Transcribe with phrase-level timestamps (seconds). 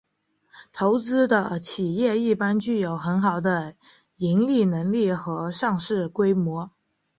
[0.73, 3.75] 投资的企业一般具有很好的
[4.15, 6.71] 盈利能力和上市规模。